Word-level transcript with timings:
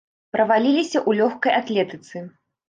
Праваліліся 0.35 0.99
ў 1.01 1.11
лёгкай 1.19 1.53
атлетыцы. 1.59 2.25